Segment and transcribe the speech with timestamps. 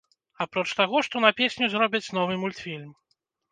[0.45, 2.91] Апроч таго, што на песню зробяць новы мультфільм.